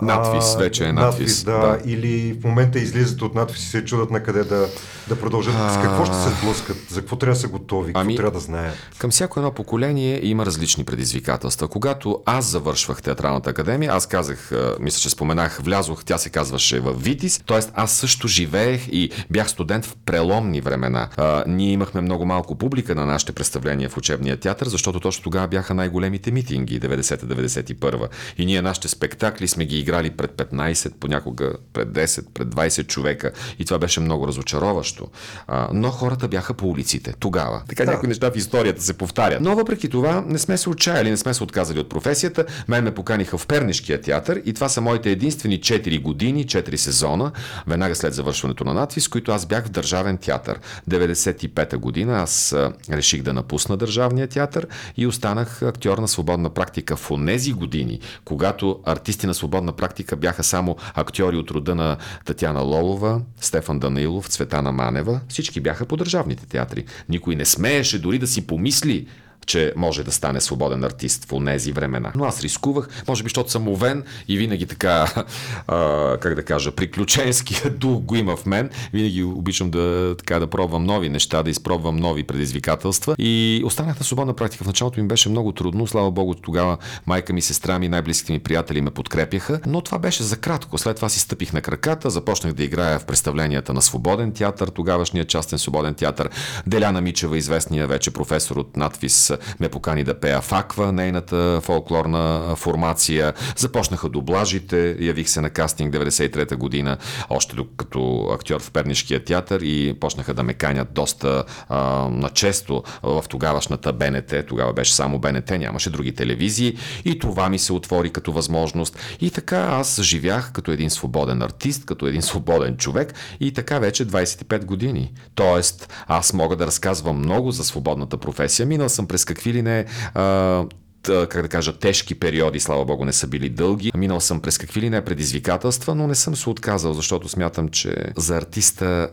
[0.02, 1.80] Надвис, вече е надвис, да, да.
[1.86, 4.68] Или в момента излизат от надвис и се чудат на къде да,
[5.08, 5.54] да продължат.
[5.54, 6.78] С какво ще се сблъскат?
[6.90, 7.88] За какво трябва да са готови?
[7.88, 8.76] Какво Ами, трябва да знаят?
[8.98, 11.68] Към всяко едно поколение има различни предизвикателства.
[11.68, 16.80] Когато аз завършвах театралната академия, аз казах, а, мисля, че споменах, влязох, тя се казваше
[16.80, 17.60] в Витис, т.е.
[17.74, 21.10] аз също живеех и бях студент в преломни времена.
[21.18, 25.48] А, ние имахме много малко публика на нашите представления в учебния театър, защото точно тогава
[25.48, 28.08] бяха най-големите митинги, 90-91.
[28.38, 33.32] И ние нашите спектакли сме ги играли пред 15, понякога пред 10, пред 20 човека.
[33.60, 35.08] И това беше много разочароващо.
[35.48, 37.62] А, но хората бяха по улиците тогава.
[37.68, 37.92] Така Да.
[37.92, 39.42] някои неща в историята се повтарят.
[39.42, 42.46] Но въпреки това не сме се отчаяли, не сме се отказали от професията.
[42.68, 47.32] Мен ме поканиха в Пернишкия театър и това са моите единствени 4 години, 4 сезона,
[47.68, 50.60] веднага след завършването на надвис, които аз бях в Държавен театър.
[50.90, 52.56] 95-та година аз
[52.92, 58.80] реших да напусна Държавния театър и останах актьор на свободна практика в онези години, когато
[58.86, 64.72] артисти на свободна практика бяха само актьори от рода на Татяна Лолова, Стефан Данаилов, Цветана
[64.72, 65.22] Манева.
[65.28, 66.86] Всички бяха по държавните театри.
[67.10, 69.08] Никой не смееше дори да си помисли
[69.46, 72.12] че може да стане свободен артист в онези времена.
[72.16, 75.24] Но аз рискувах, може би, защото съм овен и винаги така,
[75.68, 78.70] а, как да кажа, приключенския дух го има в мен.
[78.94, 83.16] Винаги обичам да, така, да пробвам нови неща, да изпробвам нови предизвикателства.
[83.18, 84.64] И останах на свободна практика.
[84.64, 85.88] В началото ми беше много трудно.
[85.88, 89.60] Слава Богу, тогава майка ми, сестра ми, най-близките ми приятели ме подкрепяха.
[89.66, 90.78] Но това беше за кратко.
[90.78, 95.26] След това си стъпих на краката, започнах да играя в представленията на Свободен театър, тогавашния
[95.26, 96.30] частен Свободен театър.
[96.68, 102.56] Деляна Мичева, известния вече професор от надвис ме покани да пея в Аква, нейната фолклорна
[102.56, 103.34] формация.
[103.58, 106.98] Започнаха дублажите, явих се на кастинг 93-та година,
[107.30, 113.24] още като актьор в Пернишкия театър и почнаха да ме канят доста а, начесто в
[113.30, 114.34] тогавашната БНТ.
[114.48, 118.98] Тогава беше само БНТ, нямаше други телевизии и това ми се отвори като възможност.
[119.22, 124.08] И така аз живях като един свободен артист, като един свободен човек и така вече
[124.08, 125.14] 25 години.
[125.36, 128.66] Тоест, аз мога да разказвам много за свободната професия.
[128.66, 130.66] Минал съм през какви ли не а,
[131.04, 133.92] как да кажа, тежки периоди, слава богу, не са били дълги.
[133.98, 137.96] Минал съм през какви ли не предизвикателства, но не съм се отказал, защото смятам, че
[138.18, 139.10] за артиста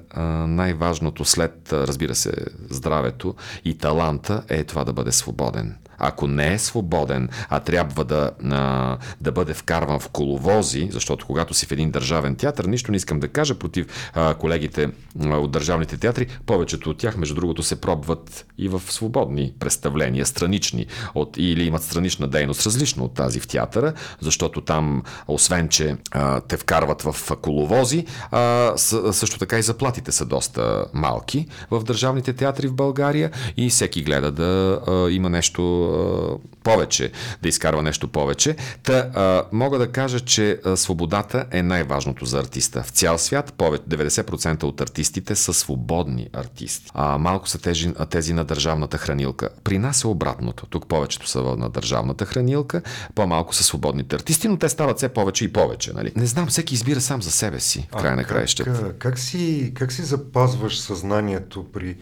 [0.46, 2.32] най-важното след, разбира се,
[2.70, 8.30] здравето и таланта е това да бъде свободен ако не е свободен, а трябва да,
[8.50, 12.96] а, да бъде вкарван в коловози, защото когато си в един държавен театър, нищо не
[12.96, 17.62] искам да кажа против а, колегите а, от държавните театри, повечето от тях, между другото,
[17.62, 23.40] се пробват и в свободни представления, странични, от, или имат странична дейност, различно от тази
[23.40, 28.72] в театъра, защото там, освен че а, те вкарват в коловози, а,
[29.12, 34.32] също така и заплатите са доста малки в държавните театри в България и всеки гледа
[34.32, 35.87] да а, има нещо
[36.62, 38.56] повече, да изкарва нещо повече.
[38.82, 42.82] Та, а, мога да кажа, че свободата е най-важното за артиста.
[42.82, 46.90] В цял свят повече 90% от артистите са свободни артисти.
[46.94, 49.48] А малко са тези, тези на държавната хранилка.
[49.64, 50.66] При нас е обратното.
[50.66, 52.82] Тук повечето са на държавната хранилка,
[53.14, 55.92] по-малко са свободните артисти, но те стават все повече и повече.
[55.92, 56.12] Нали?
[56.16, 58.82] Не знам, всеки избира сам за себе си, в края на краищата.
[58.82, 61.96] Как, как, си, как си запазваш съзнанието при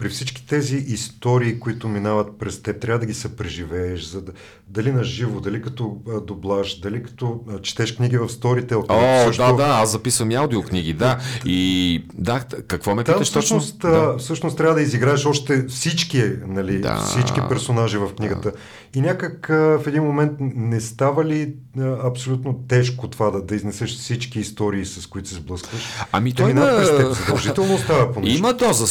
[0.00, 4.32] при всички тези истории, които минават през теб, трябва да ги се преживееш, за да,
[4.68, 8.84] дали на живо, дали като а, дублаж, дали като а, четеш книги в Storytel.
[8.88, 9.42] О, също...
[9.42, 11.18] да, да, аз записвам и аудиокниги, да.
[11.44, 13.90] И да, какво ме питаш всъщност, точно?
[13.90, 14.18] Да.
[14.18, 16.96] всъщност трябва да изиграеш още всички, нали, да.
[16.96, 18.50] всички персонажи в книгата.
[18.50, 18.58] Да.
[18.94, 23.54] И някак а, в един момент не става ли а, абсолютно тежко това да, да
[23.54, 25.82] изнесеш всички истории, с които се сблъскваш?
[26.12, 26.84] Ами той има...
[27.12, 28.86] Задължително става по Има доза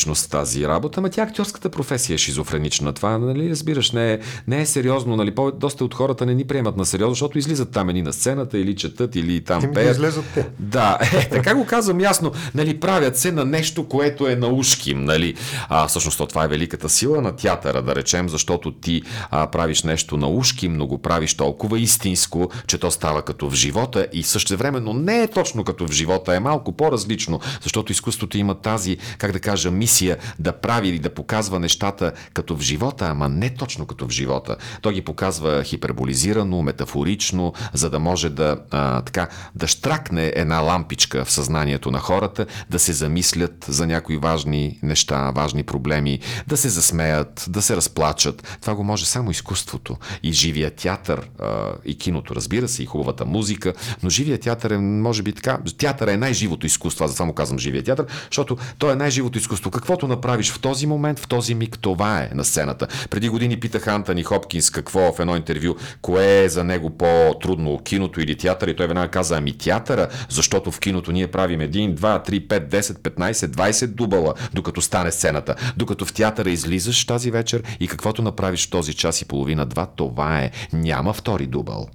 [0.00, 2.92] шизофреничност тази работа, ама тя актьорската професия е шизофренична.
[2.92, 6.44] Това, нали, разбираш, не е, не е сериозно, нали, по- доста от хората не ни
[6.44, 9.74] приемат на сериозно, защото излизат там едни на сцената или четат, или там пеят.
[9.74, 10.46] Да излезат те.
[10.58, 12.32] Да, е, така го казвам ясно.
[12.54, 15.04] Нали, правят се на нещо, което е наушким.
[15.04, 15.34] Нали.
[15.68, 20.16] А, всъщност това е великата сила на театъра, да речем, защото ти а, правиш нещо
[20.16, 25.22] наушким, но го правиш толкова истинско, че то става като в живота и същевременно не
[25.22, 29.70] е точно като в живота, е малко по-различно, защото изкуството има тази, как да кажа,
[29.90, 34.10] мисия да прави или да показва нещата като в живота, ама не точно като в
[34.10, 34.56] живота.
[34.82, 41.24] Той ги показва хиперболизирано, метафорично, за да може да, а, така, да штракне една лампичка
[41.24, 46.68] в съзнанието на хората, да се замислят за някои важни неща, важни проблеми, да се
[46.68, 48.58] засмеят, да се разплачат.
[48.60, 49.96] Това го може само изкуството.
[50.22, 53.72] И живия театър, а, и киното, разбира се, и хубавата музика,
[54.02, 57.82] но живия театър е, може би така, театър е най-живото изкуство, аз само казвам живия
[57.82, 59.70] театър, защото то е най-живото изкуство.
[59.80, 62.86] Каквото направиш в този момент, в този миг, това е на сцената.
[63.10, 67.78] Преди години питах Антони Хоп Хопкинс какво в едно интервю, кое е за него по-трудно,
[67.78, 71.94] киното или театър, и той веднага каза, ами театъра, защото в киното ние правим 1,
[71.94, 75.54] 2, 3, 5, 10, 15, 20 дубала, докато стане сцената.
[75.76, 80.40] Докато в театъра излизаш тази вечер и каквото направиш в този час и половина-два, това
[80.40, 80.50] е.
[80.72, 81.88] Няма втори дубъл.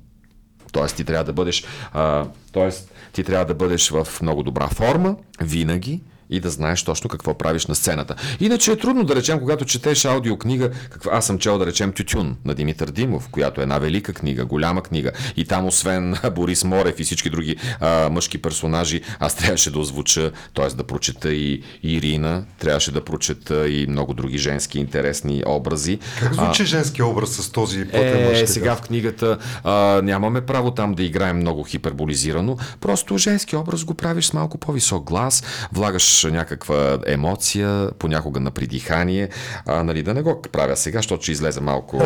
[0.71, 5.15] Тоест ти трябва да бъдеш, а, тоест, ти трябва да бъдеш в много добра форма,
[5.41, 8.16] винаги, и да знаеш точно какво правиш на сцената.
[8.40, 11.10] Иначе е трудно да речем, когато четеш аудиокнига, какво...
[11.12, 14.84] аз съм чел да речем Тютюн на Димитър Димов, която е една велика книга, голяма
[14.84, 15.12] книга.
[15.38, 20.32] И там, освен Борис Морев и всички други а, мъжки персонажи, аз трябваше да озвуча,
[20.54, 20.68] т.е.
[20.68, 26.00] да прочета и Ирина, трябваше да прочета и много други женски интересни образи.
[26.20, 28.42] Как звучи а, женски образ с този плътен мъж?
[28.42, 32.58] Е, сега в книгата а, нямаме право там да играем много хиперболизирано.
[32.82, 39.30] Просто женски образ го правиш с малко по-висок глас, влагаш някаква емоция, понякога на придихание,
[39.65, 41.97] а, нали, да не го правя сега, защото ще излезе малко,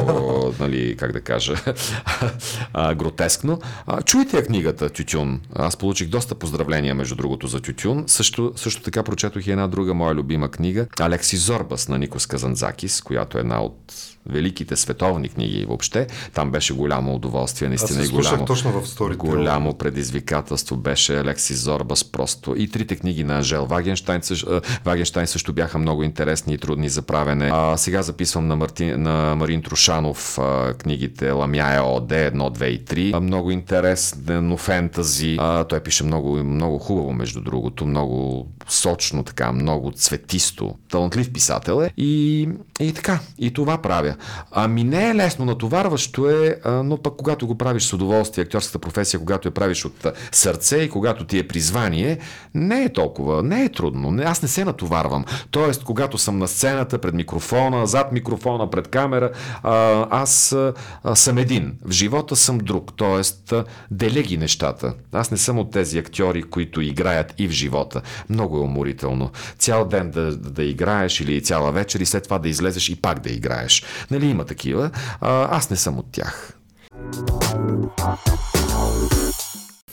[0.59, 1.55] нали, как да кажа,
[2.73, 3.59] а, гротескно.
[3.87, 5.41] А, чуйте я книгата Тютюн.
[5.55, 8.03] Аз получих доста поздравления, между другото, за Тютюн.
[8.07, 13.01] Също, също така прочетох и една друга моя любима книга, Алекси Зорбас на Никос Казанзакис,
[13.01, 13.93] която е една от
[14.29, 16.07] великите световни книги въобще.
[16.33, 19.17] Там беше голямо удоволствие, наистина и голямо, точно в сторите.
[19.17, 22.55] голямо предизвикателство беше Алексис Зорбас просто.
[22.57, 23.65] И трите книги на Жел
[23.99, 27.49] Вагенштайн, също, Вагенштайн също бяха много интересни и трудни за правене.
[27.53, 32.85] А, сега записвам на, Мартин, на Марин Трушанов а, книгите Ламяя ОД 1, 2 и
[32.85, 33.17] 3.
[33.17, 35.37] А, много интересно фентази.
[35.39, 40.75] А, той пише много, много хубаво, между другото, много сочно, така, много цветисто.
[40.89, 41.93] Талантлив писател е.
[41.97, 44.15] И, и така, и това правя.
[44.51, 48.79] Ами не е лесно, натоварващо е, а, но пък когато го правиш с удоволствие, актьорската
[48.79, 52.19] професия, когато я правиш от сърце и когато ти е призвание,
[52.53, 53.88] не е толкова, не е трудно.
[53.95, 55.25] Не, аз не се натоварвам.
[55.51, 59.31] Тоест, когато съм на сцената, пред микрофона, зад микрофона, пред камера,
[60.09, 60.55] аз
[61.13, 61.73] съм един.
[61.85, 62.91] В живота съм друг.
[62.95, 63.53] Тоест,
[63.91, 64.93] деля ги нещата.
[65.11, 68.01] Аз не съм от тези актьори, които играят и в живота.
[68.29, 69.31] Много е уморително.
[69.57, 73.01] Цял ден да, да, да играеш или цяла вечер и след това да излезеш и
[73.01, 73.83] пак да играеш.
[74.11, 74.91] Нали има такива?
[75.21, 76.53] Аз не съм от тях.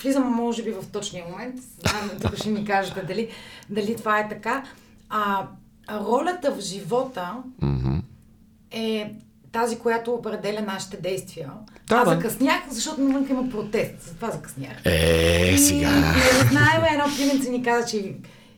[0.06, 1.54] Влизам, може би, в точния момент.
[1.80, 3.28] Знам, тук ще ми кажете дали,
[3.70, 4.62] дали това е така.
[5.08, 5.46] А,
[5.92, 7.32] ролята в живота
[8.70, 9.12] е
[9.52, 11.50] тази, която определя нашите действия.
[11.88, 13.94] Да, Аз закъснях, защото навън има протест.
[14.00, 14.76] Затова закъснях.
[14.84, 15.90] Е, И, сега.
[15.90, 18.16] не знаем, едно приемница ни каза, че и,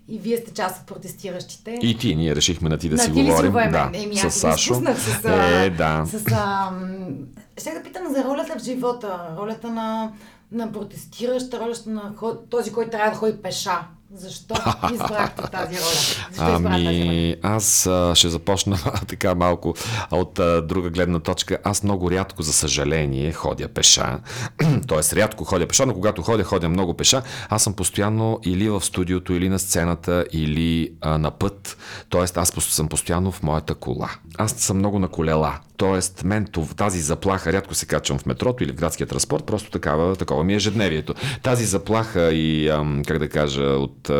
[0.08, 1.78] и вие сте част от протестиращите.
[1.82, 3.50] И ти, ние решихме на ти да На си ти говорим.
[3.50, 3.70] говорим?
[3.70, 4.74] Да, Еми, с си Сашо.
[4.74, 6.04] с, Е, да.
[6.06, 6.70] С, а,
[7.58, 10.12] ще да питам за ролята в живота, ролята на,
[10.52, 12.14] на протестираща, ролята на
[12.50, 13.78] този, който трябва да ходи пеша.
[14.14, 14.54] Защо
[14.92, 15.84] избрахте тази роля?
[16.30, 16.74] Защо тази роля?
[16.74, 19.74] Ами, аз а, ще започна така малко
[20.10, 21.58] от а, друга гледна точка.
[21.64, 24.18] Аз много рядко, за съжаление, ходя пеша.
[24.86, 27.22] Тоест, рядко ходя пеша, но когато ходя, ходя много пеша.
[27.48, 31.76] Аз съм постоянно или в студиото, или на сцената, или а, на път.
[32.08, 34.10] Тоест, аз съм постоянно в моята кола.
[34.38, 35.60] Аз съм много на колела.
[35.78, 40.16] Тоест, мен тази заплаха, рядко се качвам в метрото или в градския транспорт, просто такава,
[40.16, 41.14] такова ми е ежедневието.
[41.42, 42.68] Тази заплаха и,
[43.06, 44.10] как да кажа, от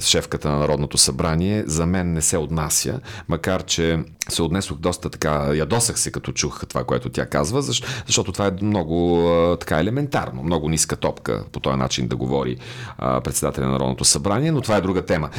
[0.00, 3.98] шефката на Народното събрание, за мен не се отнася, макар че
[4.28, 8.46] се отнесох доста така, ядосах се като чух това, което тя казва, защ, защото това
[8.46, 9.26] е много
[9.60, 12.56] така елементарно, много ниска топка по този начин да говори
[12.98, 15.30] председателя на Народното събрание, но това е друга тема.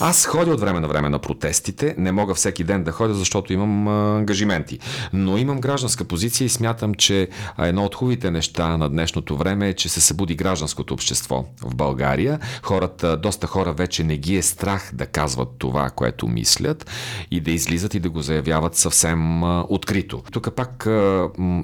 [0.00, 1.94] Аз ходя от време на време на протестите.
[1.98, 4.78] Не мога всеки ден да ходя, защото имам а, ангажименти.
[5.12, 7.28] Но имам гражданска позиция и смятам, че
[7.58, 12.38] едно от хубавите неща на днешното време е, че се събуди гражданското общество в България.
[12.62, 16.90] Хората, доста хора вече не ги е страх да казват това, което мислят
[17.30, 19.42] и да излизат и да го заявяват съвсем
[19.72, 20.22] открито.
[20.32, 20.86] Тук пак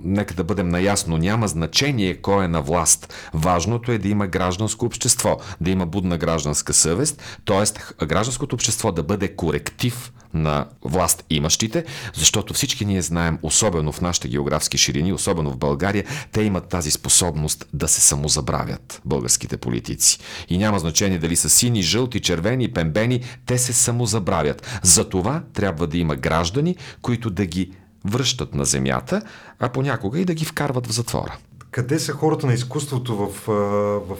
[0.04, 1.18] нека да бъдем наясно.
[1.18, 3.14] Няма значение кой е на власт.
[3.34, 8.06] Важното е да има гражданско общество, да има будна гражданска съвест, т.е.
[8.06, 14.28] гражданското общество да бъде коректив на власт имащите, защото всички ние знаем, особено в нашите
[14.28, 20.18] географски ширини, особено в България, те имат тази способност да се самозабравят, българските политици.
[20.48, 24.57] И няма значение дали са сини, жълти, червени, пембени, те се самозабравят.
[24.82, 27.70] За това трябва да има граждани, които да ги
[28.04, 29.22] връщат на земята,
[29.58, 31.36] а понякога и да ги вкарват в затвора.
[31.70, 34.16] Къде са хората на изкуството в, в, в,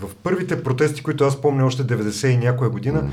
[0.00, 3.10] в първите протести, които аз помня още 90 и някоя година?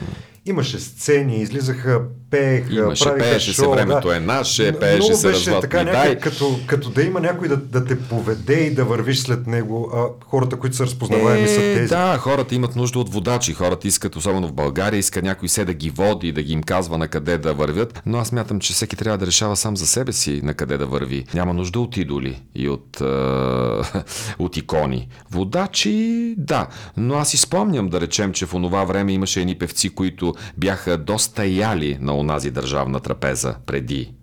[0.48, 4.16] Имаше сцени, излизаха, пееха, Имаше, правиха пееше се шоу, времето да.
[4.16, 7.86] е наше, пееше се беше развод така, някак, като, като да има някой да, да
[7.86, 11.80] те поведе и да вървиш след него, а хората, които са разпознаваеми, са тези.
[11.80, 13.54] Е, Да, хората имат нужда от водачи.
[13.54, 16.98] Хората искат, особено в България, искат някой се да ги води, да ги им казва
[16.98, 18.02] на къде да вървят.
[18.06, 20.86] Но аз мятам, че всеки трябва да решава сам за себе си на къде да
[20.86, 21.26] върви.
[21.34, 23.06] Няма нужда от идоли и от, е,
[24.40, 25.08] от икони.
[25.32, 26.68] Водачи, да.
[26.98, 30.98] Но аз си спомням, да речем, че в онова време имаше едни певци, които бяха
[30.98, 34.14] доста яли на онази държавна трапеза преди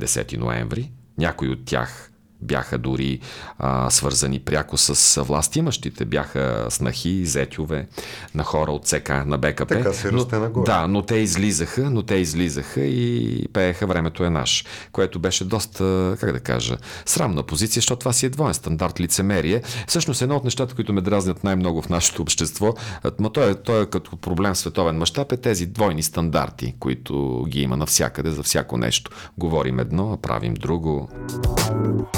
[0.00, 0.92] 10 ноември.
[1.18, 2.09] Някои от тях
[2.42, 3.20] бяха дори
[3.58, 6.04] а, свързани пряко с властимащите.
[6.04, 7.86] Бяха снахи, зетюве
[8.34, 9.66] на хора от ЦК на БКП.
[9.66, 10.64] Така се расте нагоре.
[10.64, 16.16] Да, но те излизаха, но те излизаха и пееха Времето е наш, което беше доста,
[16.20, 16.76] как да кажа,
[17.06, 19.62] срамна позиция, защото това си е двоен стандарт лицемерие.
[19.86, 22.74] Всъщност едно от нещата, които ме дразнят най-много в нашето общество,
[23.18, 27.44] но то е, то е като проблем в световен мащаб, е тези двойни стандарти, които
[27.48, 29.10] ги има навсякъде за всяко нещо.
[29.38, 31.08] Говорим едно, а правим друго.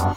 [0.00, 0.11] А,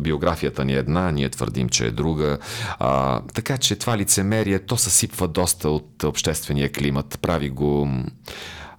[0.00, 2.38] биографията ни е една, ние твърдим, че е друга.
[2.78, 7.18] А, така че това лицемерие, то съсипва доста от обществения климат.
[7.22, 7.88] Прави го...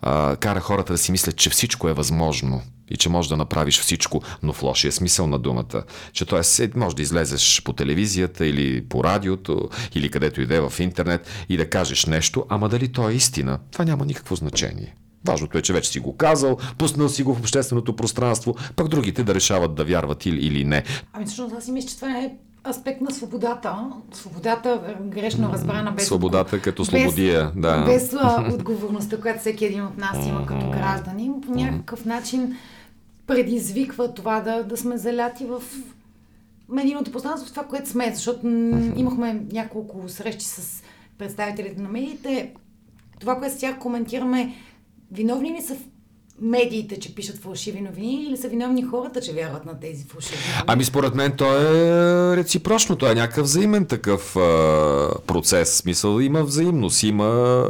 [0.01, 3.79] А, кара хората да си мислят, че всичко е възможно и че можеш да направиш
[3.79, 5.83] всичко, но в лошия смисъл на думата.
[6.13, 6.69] Че т.е.
[6.75, 11.69] може да излезеш по телевизията или по радиото, или където иде в интернет и да
[11.69, 14.95] кажеш нещо, ама дали то е истина, това няма никакво значение.
[15.25, 19.23] Важното е, че вече си го казал, пуснал си го в общественото пространство, пък другите
[19.23, 20.83] да решават да вярват или, или не.
[21.13, 22.31] Ами всъщност аз си мисля, че това е
[22.69, 23.75] аспект на свободата.
[24.13, 26.05] Свободата, грешно разбрана, без...
[26.05, 27.85] Свободата като слободия, без, да.
[27.85, 32.55] Без а, отговорността, която всеки един от нас има като гражданин, по някакъв начин
[33.27, 35.63] предизвиква това да, да сме заляти в
[36.69, 38.47] медийното пространство, в това, което сме, защото
[38.95, 40.83] имахме няколко срещи с
[41.17, 42.53] представителите на медиите.
[43.19, 44.55] Това, което с тях коментираме,
[45.11, 45.75] виновни ли са
[46.41, 50.63] медиите, че пишат фалшиви новини или са виновни хората, че вярват на тези фалшиви новини?
[50.67, 55.75] Ами според мен то е реципрочно, то е някакъв взаимен такъв а, процес.
[55.75, 57.69] Смисъл има взаимност, има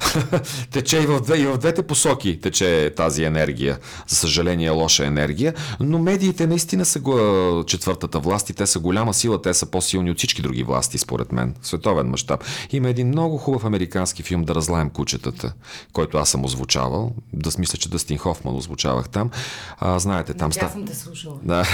[0.70, 3.78] тече и в, две, и в двете посоки тече тази енергия.
[4.08, 9.14] За съжаление лоша енергия, но медиите наистина са го, четвъртата власт и те са голяма
[9.14, 12.44] сила, те са по-силни от всички други власти, според мен, в световен мащаб.
[12.70, 15.52] Има един много хубав американски филм Да разлаем кучетата,
[15.92, 17.12] който аз съм озвучавал.
[17.32, 19.30] Да смисля, че Дъстин Хофман озвучавах там.
[19.78, 20.72] А, знаете, там става...
[20.72, 21.34] съм те слушала.
[21.42, 21.64] Да.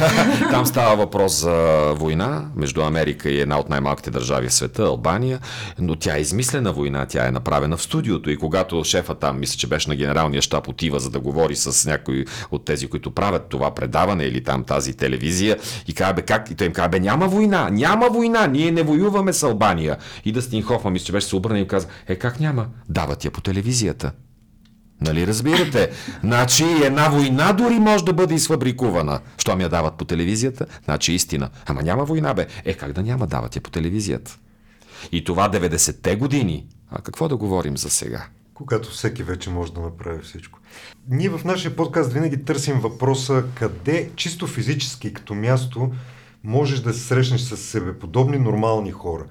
[0.51, 5.41] Там става въпрос за война между Америка и една от най-малките държави в света, Албания,
[5.79, 9.57] но тя е измислена война, тя е направена в студиото и когато шефа там, мисля,
[9.59, 13.49] че беше на генералния щаб, отива за да говори с някой от тези, които правят
[13.49, 15.59] това предаване или там тази телевизия
[15.89, 16.51] и казва, бе, как?
[16.51, 19.97] И той им казва, бе, няма война, няма война, ние не воюваме с Албания.
[20.25, 22.67] И Дъстин Хофман, мисля, че беше се обърна и каза, е, как няма?
[22.89, 24.13] Дават я по телевизията.
[25.01, 25.91] Нали разбирате?
[26.21, 29.21] Значи една война дори може да бъде изфабрикувана.
[29.39, 30.67] Що ми я дават по телевизията?
[30.85, 31.51] Значи истина.
[31.67, 32.47] Ама няма война, бе.
[32.65, 33.27] Е, как да няма?
[33.27, 34.39] Дават я по телевизията.
[35.13, 36.67] И това 90-те години.
[36.91, 38.27] А какво да говорим за сега?
[38.55, 40.59] когато всеки вече може да направи всичко.
[41.09, 45.93] Ние в нашия подкаст винаги търсим въпроса къде чисто физически като място
[46.45, 49.25] можеш да се срещнеш с себеподобни нормални хора.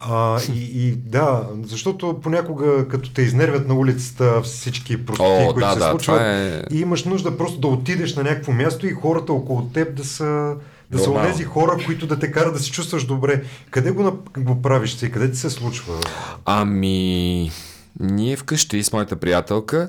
[0.00, 5.66] А, и, и да, защото понякога като те изнервят на улицата всички простоти, О, които
[5.66, 8.90] да, се да, случват, е- и имаш нужда просто да отидеш на някакво място и
[8.90, 10.54] хората около теб да са
[10.90, 13.42] да са онези хора, които да те карат да се чувстваш добре.
[13.70, 15.10] Къде го, го правиш ти?
[15.10, 15.94] Къде ти се случва?
[16.44, 17.50] Ами,
[18.00, 19.88] ние вкъщи с моята приятелка,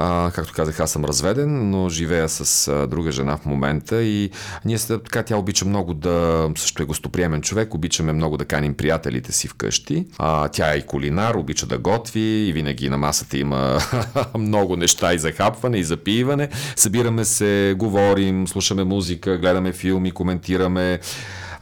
[0.00, 4.30] а, както казах, аз съм разведен, но живея с а, друга жена в момента и
[4.64, 8.74] ние сте, така тя обича много да, също е гостоприемен човек, обичаме много да каним
[8.74, 10.06] приятелите си вкъщи.
[10.18, 13.78] А, тя е и кулинар, обича да готви и винаги на масата има
[14.38, 16.48] много неща и за хапване, и за пиване.
[16.76, 21.00] Събираме се, говорим, слушаме музика, гледаме филми, коментираме.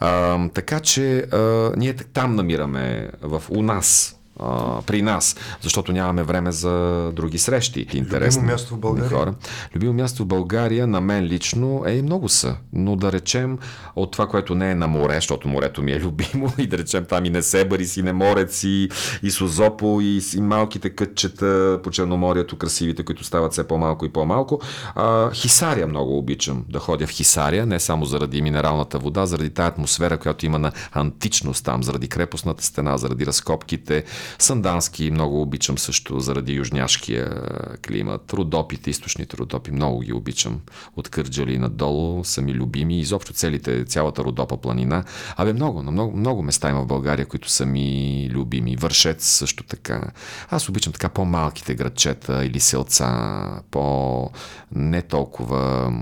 [0.01, 6.23] А, така че а, ние там намираме в, у нас а, при нас, защото нямаме
[6.23, 7.87] време за други срещи.
[7.95, 9.19] Интересни място в България?
[9.19, 9.35] Хора.
[9.75, 12.57] Любимо място в България, на мен лично, е и много са.
[12.73, 13.59] Но да речем
[13.97, 17.05] от това, което не е на море, защото морето ми е любимо, и да речем
[17.05, 18.89] там и Несебър, и Синеморец, и,
[19.23, 24.61] и Созопо, и, и малките кътчета по Черноморието, красивите, които стават все по-малко и по-малко.
[24.95, 29.67] А, Хисария много обичам да ходя в Хисария, не само заради минералната вода, заради тази
[29.67, 34.05] атмосфера, която има на античност там, заради крепостната стена, заради разкопките.
[34.39, 37.43] Сандански много обичам също заради южняшкия
[37.87, 38.33] климат.
[38.33, 40.61] Родопите, източните родопи, много ги обичам.
[40.97, 43.01] От Кърджали надолу са ми любими.
[43.01, 45.05] Изобщо целите, цялата Родопа планина.
[45.37, 48.77] Абе много, на много, много места има в България, които са ми любими.
[48.77, 50.03] Вършец също така.
[50.51, 54.31] Аз обичам така по-малките градчета или селца, по
[54.73, 55.93] не толкова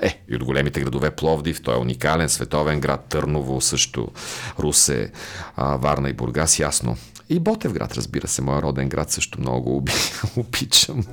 [0.00, 4.08] е, и от големите градове Пловдив, той е уникален, световен град, Търново също,
[4.58, 5.12] Русе,
[5.56, 6.96] Варна и Бургас, ясно.
[7.30, 9.92] И Ботевград, разбира се, моя роден град също много оби-
[10.36, 11.04] обичам.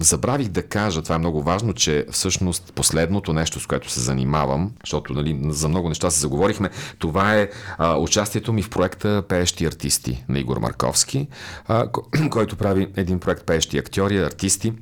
[0.00, 4.72] Забравих да кажа, това е много важно, че всъщност последното нещо, с което се занимавам,
[4.80, 7.48] защото нали, за много неща се заговорихме, това е
[7.78, 11.28] а, участието ми в проекта Пеещи артисти на Игор Марковски,
[11.66, 14.72] а, ко- който прави един проект Пеещи актьори, артисти,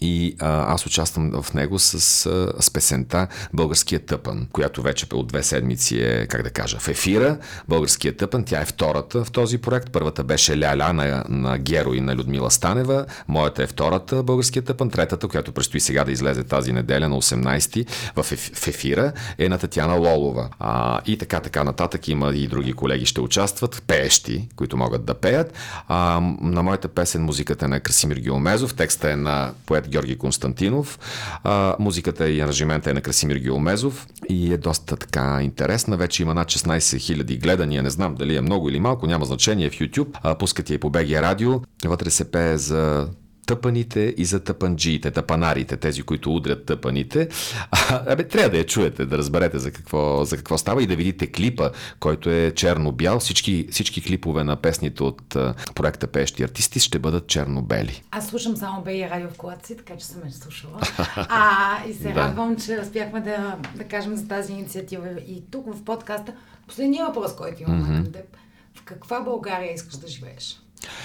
[0.00, 1.94] и а, аз участвам в него с,
[2.26, 6.88] а, с песента Българския тъпън, която вече от две седмици е, как да кажа, в
[6.88, 7.38] ефира.
[7.68, 9.90] Българския тъпън, тя е втората в този проект.
[9.92, 13.06] Първата беше Ляля на, на Геро и на Людмила Станева.
[13.28, 14.90] Моята е втората Българския тъпън.
[14.90, 17.86] Третата, която предстои сега да излезе тази неделя на 18-ти
[18.16, 20.48] в, еф, в ефира, е на Татяна Лолова.
[20.58, 25.14] А, и така, така нататък има и други колеги ще участват, пеещи, които могат да
[25.14, 25.52] пеят.
[25.88, 30.98] А, на моята песен музиката е на Красимир Геомезов, текста е на поет Георги Константинов.
[31.44, 35.96] А, музиката и аранжимента е на Красимир Геомезов и е доста така интересна.
[35.96, 37.82] Вече има над 16 000 гледания.
[37.82, 40.08] Не знам дали е много или малко, няма значение в YouTube.
[40.22, 41.60] А, пускат я и по BG Радио.
[41.84, 43.08] Вътре се пее за
[43.48, 47.28] тъпаните и за тъпанджиите, тъпанарите, тези, които удрят тъпаните.
[47.70, 50.96] А, абе, трябва да я чуете, да разберете за какво, за какво става и да
[50.96, 51.70] видите клипа,
[52.00, 53.18] който е черно-бял.
[53.18, 58.02] Всички, всички клипове на песните от а, проекта Пещи артисти ще бъдат черно-бели.
[58.10, 60.80] Аз слушам само БИ радио в колата си, така че съм е слушала.
[61.16, 62.14] А, и се Да.
[62.14, 66.32] радвам, че успяхме да, да кажем за тази инициатива и тук в подкаста.
[66.66, 68.36] Последният въпрос, който имаме към теб.
[68.74, 70.60] В каква България искаш да живееш?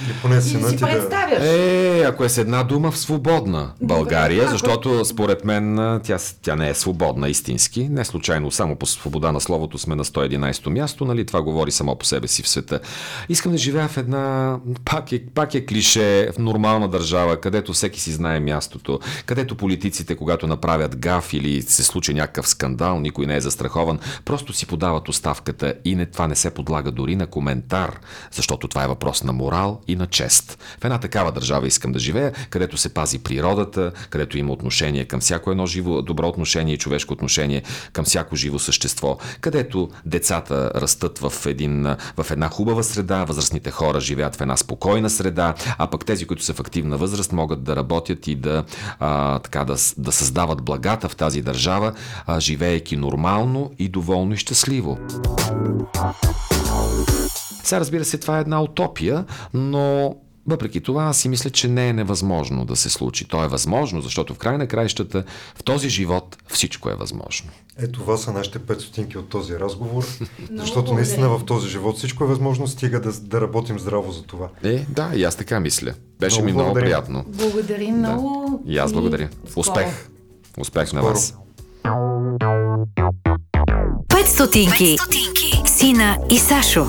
[0.06, 0.90] Или поне И сина си ти да...
[0.90, 1.44] представяш.
[1.44, 6.56] Е, ако е с една дума в свободна България, Добре, защото според мен тя, тя
[6.56, 7.90] не е свободна истински.
[7.90, 11.26] Не случайно, само по свобода на словото сме на 111-то място, нали?
[11.26, 12.80] Това говори само по себе си в света.
[13.30, 18.02] Искам да живея в една, пак е, пак е клише, в нормална държава, където всеки
[18.02, 23.36] си знае мястото, където политиците, когато направят гаф или се случи някакъв скандал, никой не
[23.36, 28.00] е застрахован, просто си подават оставката и не, това не се подлага дори на коментар,
[28.32, 30.58] защото това е въпрос на морал и на чест.
[30.82, 35.20] В една такава държава искам да живея, където се пази природата, където има отношение към
[35.20, 41.20] всяко едно живо, добро отношение и човешко отношение към всяко живо същество, където децата растат
[41.20, 41.84] в, един,
[42.18, 46.44] в една хубава среда, възрастните хора живеят в една спокойна среда, а пък тези, които
[46.44, 48.64] са в активна възраст, могат да работят и да,
[49.00, 51.94] а, така, да, да създават благата в тази държава,
[52.26, 54.98] а, живеейки нормално и доволно и щастливо.
[57.64, 60.16] Сега, разбира се, това е една утопия, но
[60.48, 63.28] въпреки това аз си мисля, че не е невъзможно да се случи.
[63.28, 65.24] То е възможно, защото в край на краищата
[65.56, 67.50] в този живот всичко е възможно.
[67.80, 70.06] Ето това са нашите пет стотинки от този разговор,
[70.52, 74.48] защото наистина в този живот всичко е възможно, стига да, да работим здраво за това.
[74.64, 75.94] Е, да, и аз така мисля.
[76.20, 76.86] Беше Много ми много благодаря.
[76.86, 77.26] приятно.
[77.28, 78.62] Благодарим много.
[78.66, 79.30] И аз благодаря.
[79.50, 79.60] скоро.
[79.60, 80.10] Успех!
[80.60, 81.14] Успех на Скоро.
[81.14, 81.36] вас!
[84.08, 84.98] 5 стотинки.
[85.66, 86.86] Сина и Сашо.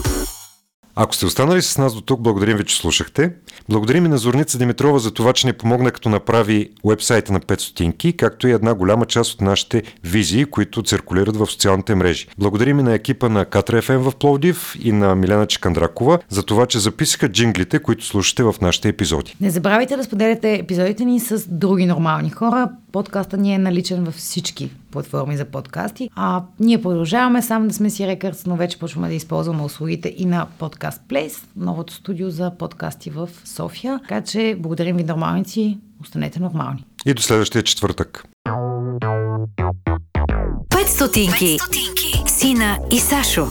[0.96, 3.32] Ако сте останали с нас до тук, благодарим ви, че слушахте.
[3.68, 7.60] Благодарим и на Зорница Димитрова за това, че ни помогна като направи уебсайта на 5
[7.60, 12.26] стотинки, както и една голяма част от нашите визии, които циркулират в социалните мрежи.
[12.38, 16.66] Благодарим и на екипа на Катра FM в Пловдив и на Милена Чекандракова за това,
[16.66, 19.36] че записаха джинглите, които слушате в нашите епизоди.
[19.40, 22.68] Не забравяйте да споделяте епизодите ни с други нормални хора.
[22.94, 26.10] Подкаста ни е наличен във всички платформи за подкасти.
[26.14, 30.24] А ние продължаваме само да сме си рекърдс, но вече почваме да използваме услугите и
[30.24, 34.00] на Podcast Place, новото студио за подкасти в София.
[34.08, 36.84] Така че благодарим ви нормалници, останете нормални.
[37.06, 38.24] И до следващия четвъртък.
[38.48, 41.58] 5 стотинки.
[42.26, 43.46] Сина и Сашо.